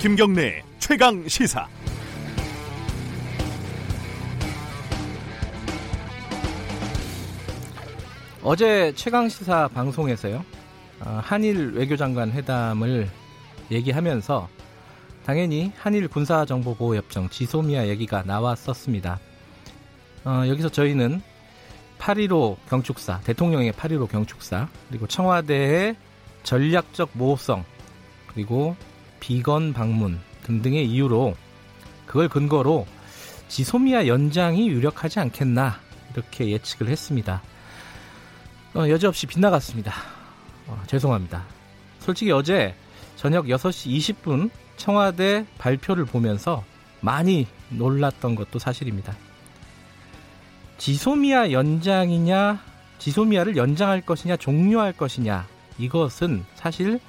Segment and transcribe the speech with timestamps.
[0.00, 1.66] 김경래 최강 시사.
[8.44, 10.44] 어제 최강 시사 방송에서요.
[11.00, 13.10] 어, 한일 외교장관 회담을
[13.72, 14.48] 얘기하면서
[15.26, 19.18] 당연히 한일 군사정보보호협정 지소미아 얘기가 나왔었습니다.
[20.24, 21.20] 어, 여기서 저희는
[21.98, 25.96] 8.15 경축사, 대통령의 8.15 경축사, 그리고 청와대의
[26.44, 27.64] 전략적 모호성,
[28.28, 28.76] 그리고
[29.20, 31.36] 비건 방문 등등의 이유로
[32.06, 32.86] 그걸 근거로
[33.48, 35.80] 지소미아 연장이 유력하지 않겠나
[36.12, 37.42] 이렇게 예측을 했습니다.
[38.74, 39.92] 어, 여지없이 빗나갔습니다.
[40.66, 41.44] 어, 죄송합니다.
[42.00, 42.74] 솔직히 어제
[43.16, 46.64] 저녁 6시 20분 청와대 발표를 보면서
[47.00, 49.16] 많이 놀랐던 것도 사실입니다.
[50.78, 52.62] 지소미아 연장이냐,
[52.98, 55.46] 지소미아를 연장할 것이냐, 종료할 것이냐,
[55.78, 57.00] 이것은 사실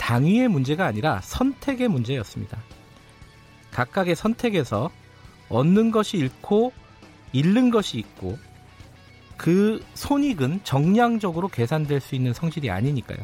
[0.00, 2.58] 당위의 문제가 아니라 선택의 문제였습니다.
[3.70, 4.90] 각각의 선택에서
[5.48, 6.72] 얻는 것이 잃고
[7.32, 8.38] 잃는 것이 있고
[9.36, 13.18] 그 손익은 정량적으로 계산될 수 있는 성질이 아니니까요.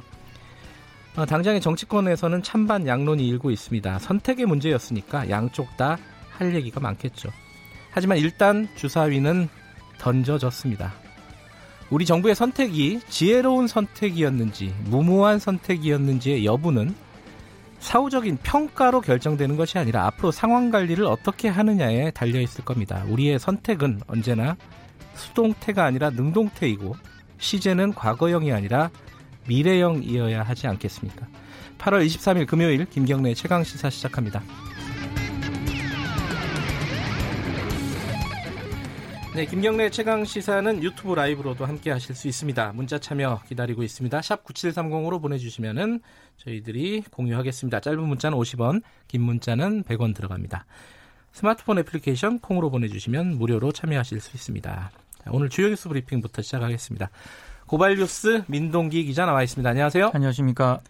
[1.17, 3.99] 어, 당장의 정치권에서는 찬반 양론이 일고 있습니다.
[3.99, 5.99] 선택의 문제였으니까 양쪽 다
[6.39, 7.31] 할 얘기가 많겠죠.
[7.91, 9.49] 하지만 일단 주사위는
[9.99, 10.93] 던져졌습니다.
[11.91, 16.95] 우리 정부의 선택이 지혜로운 선택이었는지 무모한 선택이었는지의 여부는
[17.79, 23.05] 사후적인 평가로 결정되는 것이 아니라 앞으로 상황 관리를 어떻게 하느냐에 달려 있을 겁니다.
[23.09, 24.57] 우리의 선택은 언제나
[25.15, 26.97] 수동태가 아니라 능동태이고
[27.39, 28.91] 시제는 과거형이 아니라
[29.47, 31.27] 미래형이어야 하지 않겠습니까?
[31.79, 34.43] 8월 23일 금요일 김경래 최강 시사 시작합니다.
[39.37, 42.73] 네, 김경래 최강 시사는 유튜브 라이브로도 함께 하실 수 있습니다.
[42.73, 44.23] 문자 참여 기다리고 있습니다.
[44.23, 46.01] 샵 9730으로 보내주시면은
[46.39, 47.81] 저희들이 공유하겠습니다.
[47.81, 50.65] 짧은 문자는 50원, 긴 문자는 100원 들어갑니다.
[51.33, 54.91] 스마트폰 애플리케이션 콩으로 보내주시면 무료로 참여하실 수 있습니다.
[55.23, 57.11] 자, 오늘 주요 뉴스 브리핑부터 시작하겠습니다.
[57.67, 59.69] 고발 뉴스 민동기 기자 나와 있습니다.
[59.69, 60.13] 안녕하세요.
[60.15, 60.81] 안녕하십니까.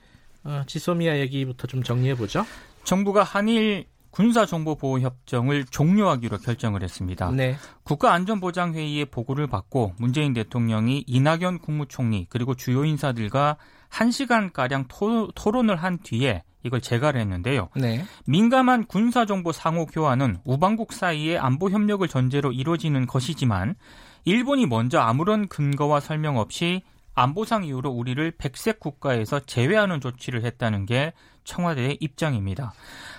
[0.44, 2.46] 어, 지소미아 얘기부터 좀 정리해보죠.
[2.84, 7.30] 정부가 한일 군사정보보호협정을 종료하기로 결정을 했습니다.
[7.30, 7.56] 네.
[7.84, 13.56] 국가안전보장회의의 보고를 받고 문재인 대통령이 이낙연 국무총리 그리고 주요 인사들과
[13.90, 17.68] 1시간가량 토, 토론을 한 뒤에 이걸 재가를 했는데요.
[17.76, 18.04] 네.
[18.26, 23.76] 민감한 군사정보 상호 교환은 우방국 사이의 안보 협력을 전제로 이루어지는 것이지만
[24.24, 26.82] 일본이 먼저 아무런 근거와 설명 없이
[27.16, 31.12] 안보상 이유로 우리를 백색 국가에서 제외하는 조치를 했다는 게
[31.44, 32.74] 청와대의 입장입니다.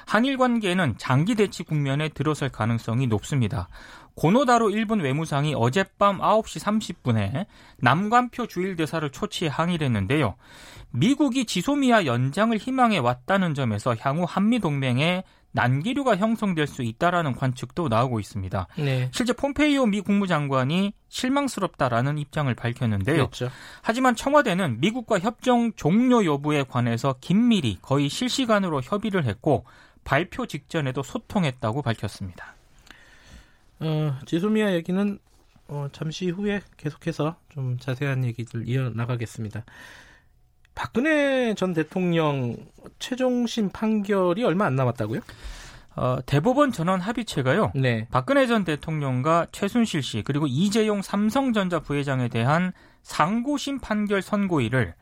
[0.05, 3.67] 한일 관계는 장기 대치 국면에 들어설 가능성이 높습니다.
[4.15, 7.45] 고노다로 일본 외무상이 어젯밤 9시 30분에
[7.77, 10.35] 남관표 주일 대사를 초치해 항의를 했는데요.
[10.91, 15.23] 미국이 지소미아 연장을 희망해 왔다는 점에서 향후 한미 동맹에
[15.57, 18.67] 난기류가 형성될 수 있다라는 관측도 나오고 있습니다.
[18.77, 19.09] 네.
[19.11, 23.15] 실제 폼페이오 미 국무장관이 실망스럽다라는 입장을 밝혔는데요.
[23.15, 23.49] 그렇죠.
[23.81, 29.65] 하지만 청와대는 미국과 협정 종료 여부에 관해서 긴밀히 거의 실시간으로 협의를 했고
[30.03, 32.55] 발표 직전에도 소통했다고 밝혔습니다.
[33.79, 35.19] 어, 지소미아 얘기는
[35.69, 39.65] 어, 잠시 후에 계속해서 좀 자세한 얘기들 이어나가겠습니다.
[40.77, 42.55] 박근혜 전 대통령
[42.99, 45.21] 최종심 판결이 얼마 안 남았다고요?
[45.95, 47.71] 어, 대법원 전원 합의체가요.
[47.73, 48.07] 네.
[48.11, 54.93] 박근혜 전 대통령과 최순실 씨 그리고 이재용 삼성전자 부회장에 대한 상고심 판결 선고일을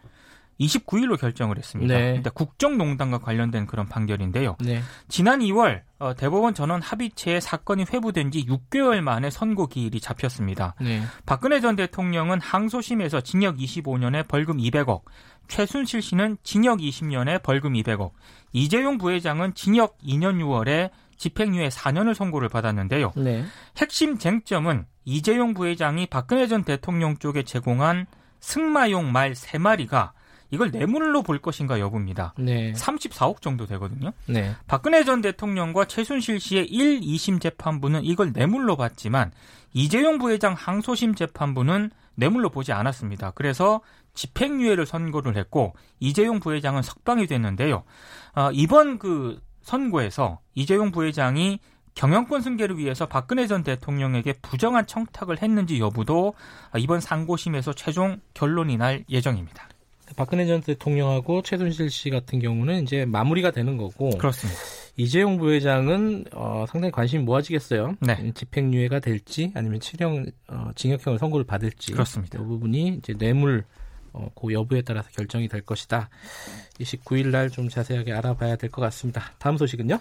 [0.60, 1.98] 29일로 결정을 했습니다.
[1.98, 2.16] 네.
[2.16, 4.56] 일단 국정농단과 관련된 그런 판결인데요.
[4.62, 4.82] 네.
[5.08, 10.76] 지난 2월 어, 대법원 전원 합의체에 사건이 회부된 지 6개월 만에 선고 기일이 잡혔습니다.
[10.80, 11.02] 네.
[11.26, 15.04] 박근혜 전 대통령은 항소심에서 징역 25년에 벌금 200억,
[15.48, 18.12] 최순실 씨는 징역 20년에 벌금 200억,
[18.54, 23.14] 이재용 부회장은 징역 2년 6월에 집행유예 4년을 선고를 받았는데요.
[23.16, 23.46] 네.
[23.78, 28.06] 핵심 쟁점은 이재용 부회장이 박근혜 전 대통령 쪽에 제공한
[28.42, 30.12] 승마용 말 3마리가
[30.52, 32.34] 이걸 뇌물로 볼 것인가 여부입니다.
[32.38, 32.74] 네.
[32.74, 34.12] 34억 정도 되거든요.
[34.28, 34.54] 네.
[34.68, 39.32] 박근혜 전 대통령과 최순실 씨의 1, 2심 재판부는 이걸 뇌물로 봤지만
[39.74, 43.32] 이재용 부회장 항소심 재판부는 뇌물로 보지 않았습니다.
[43.32, 43.82] 그래서
[44.14, 47.84] 집행유예를 선고를 했고 이재용 부회장은 석방이 됐는데요.
[48.36, 51.60] 어, 이번 그 선고에서 이재용 부회장이
[51.96, 56.34] 경영권 승계를 위해서 박근혜 전 대통령에게 부정한 청탁을 했는지 여부도
[56.78, 59.70] 이번 상고심에서 최종 결론이 날 예정입니다.
[60.16, 64.60] 박근혜 전 대통령하고 최순실 씨 같은 경우는 이제 마무리가 되는 거고 그렇습니다.
[64.98, 67.96] 이재용 부회장은 어, 상당히 관심이 모아지겠어요.
[68.00, 68.18] 네.
[68.22, 72.40] 음, 집행유예가 될지 아니면 칠형 어, 징역형을 선고를 받을지 그렇습니다.
[72.40, 73.64] 이 부분이 이제 뇌물
[74.14, 76.10] 어, 그 여부에 따라서 결정이 될 것이다.
[76.80, 79.34] 29일 날 좀 자세하게 알아봐야 될 것 같습니다.
[79.40, 80.00] 다음 소식은요?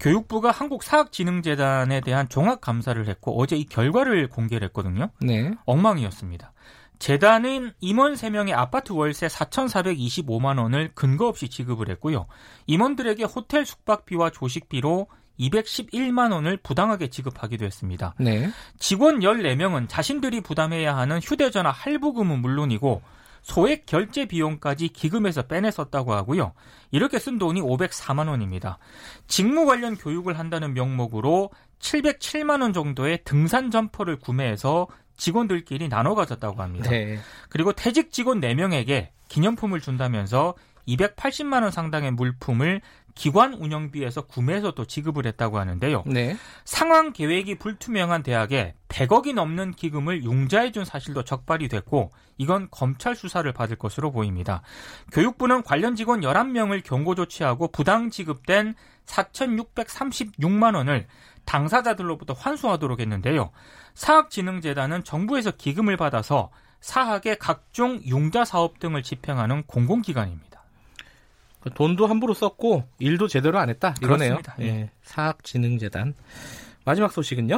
[0.00, 5.10] 교육부가 한국사학진흥재단에 대한 종합 감사를 했고 어제 이 결과를 공개를 했거든요.
[5.20, 5.52] 네.
[5.66, 6.52] 엉망이었습니다.
[6.98, 12.26] 재단은 임원 3명의 아파트 월세 4,425만 원을 근거 없이 지급을 했고요.
[12.66, 15.08] 임원들에게 호텔 숙박비와 조식비로
[15.38, 18.14] 211만 원을 부당하게 지급하기도 했습니다.
[18.18, 18.50] 네.
[18.78, 23.02] 직원 14명은 자신들이 부담해야 하는 휴대전화 할부금은 물론이고
[23.42, 26.54] 소액 결제 비용까지 기금에서 빼냈었다고 하고요.
[26.92, 28.78] 이렇게 쓴 돈이 504만 원입니다.
[29.26, 34.86] 직무 관련 교육을 한다는 명목으로 707만 원 정도의 등산 점퍼를 구매해서
[35.16, 36.90] 직원들끼리 나눠 가졌다고 합니다.
[36.90, 37.18] 네.
[37.48, 40.54] 그리고 퇴직 직원 4명에게 기념품을 준다면서
[40.88, 42.80] 280만 원 상당의 물품을
[43.14, 46.02] 기관 운영비에서 구매해서 또 지급을 했다고 하는데요.
[46.06, 46.36] 네.
[46.64, 53.76] 상황 계획이 불투명한 대학에 100억이 넘는 기금을 융자해준 사실도 적발이 됐고 이건 검찰 수사를 받을
[53.76, 54.62] 것으로 보입니다.
[55.12, 58.74] 교육부는 관련 직원 11명을 경고 조치하고 부당 지급된
[59.06, 61.06] 4,636만 원을
[61.44, 63.50] 당사자들로부터 환수하도록 했는데요.
[63.94, 70.53] 사학진흥재단은 정부에서 기금을 받아서 사학의 각종 융자 사업 등을 집행하는 공공기관입니다.
[71.64, 73.94] 그 돈도 함부로 썼고 일도 제대로 안 했다.
[74.02, 74.36] 이거네요.
[74.36, 74.54] 그렇습니다.
[74.60, 74.90] 예.
[75.02, 76.14] 사학진흥재단.
[76.84, 77.56] 마지막 소식은요?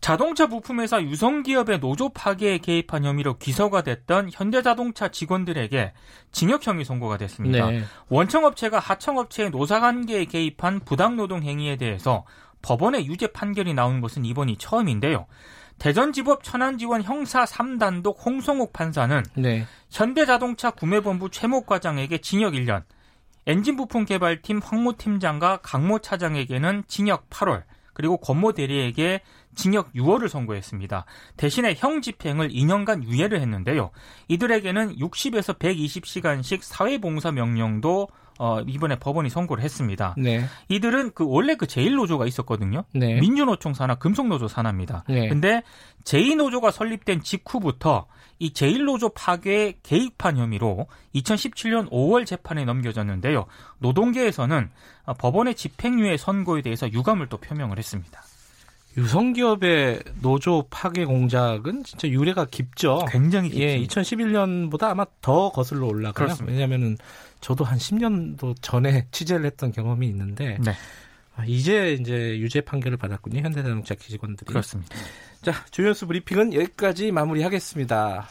[0.00, 5.92] 자동차 부품 회사 유성기업의 노조 파괴에 개입한 혐의로 기소가 됐던 현대자동차 직원들에게
[6.30, 7.70] 징역형이 선고가 됐습니다.
[7.72, 7.82] 네.
[8.08, 12.24] 원청업체가 하청업체의 노사관계에 개입한 부당노동 행위에 대해서
[12.62, 15.26] 법원의 유죄 판결이 나온 것은 이번이 처음인데요.
[15.80, 19.66] 대전지법 천안지원 형사 3단독 홍성욱 판사는 네.
[19.90, 22.84] 현대자동차 구매본부 최목 과장에게 징역 1년,
[23.50, 27.64] 엔진 부품 개발팀 황모 팀장과 강모 차장에게는 징역 8월,
[27.94, 29.22] 그리고 권모 대리에게
[29.56, 31.04] 징역 6월을 선고했습니다.
[31.36, 33.90] 대신에 형 집행을 2년간 유예를 했는데요.
[34.28, 38.06] 이들에게는 60에서 120시간씩 사회봉사 명령도
[38.42, 40.14] 어, 이번에 법원이 선고를 했습니다.
[40.16, 40.46] 네.
[40.70, 42.84] 이들은 그 원래 그 제1노조가 있었거든요.
[42.94, 43.20] 네.
[43.20, 45.04] 민주노총 산하 금속노조 산하입니다.
[45.10, 45.28] 네.
[45.28, 45.62] 근데
[46.04, 48.06] 제2노조가 설립된 직후부터
[48.38, 53.44] 이 제1노조 파괴에 개입한 혐의로 2017년 5월 재판에 넘겨졌는데요.
[53.76, 54.70] 노동계에서는
[55.18, 58.22] 법원의 집행유예 선고에 대해서 유감을 또 표명을 했습니다.
[58.96, 63.06] 유성기업의 노조 파괴 공작은 진짜 유래가 깊죠.
[63.10, 64.00] 굉장히 예, 깊습니다.
[64.02, 66.12] 2011년보다 아마 더 거슬러 올라가요.
[66.12, 66.52] 그렇습니다.
[66.52, 66.96] 왜냐하면은
[67.40, 70.72] 저도 한 10년도 전에 취재를 했던 경험이 있는데 네,
[71.36, 73.40] 아, 이제 이제 유죄 판결을 받았군요.
[73.40, 74.48] 현대자동차 직원들이.
[74.48, 74.96] 그렇습니다.
[75.42, 78.28] 자, 주연수 브리핑은 여기까지 마무리하겠습니다.